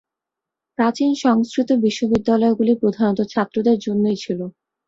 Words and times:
প্রাচীন 0.77 1.11
সংস্কৃত 1.23 1.69
বিশ্ববিদ্যালয়গুলি 1.85 2.73
প্রধানত 2.81 3.19
ছাত্রদের 3.33 3.77
জন্যই 3.79 4.17
ছিল। 4.23 4.39